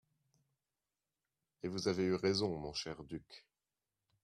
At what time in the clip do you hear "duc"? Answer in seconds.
3.03-3.45